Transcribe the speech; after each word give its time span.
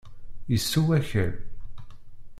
Yessew 0.51 0.87
akal. 0.97 1.31